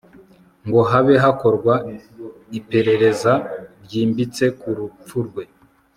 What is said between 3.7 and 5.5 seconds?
ryimbitsekurupfurwe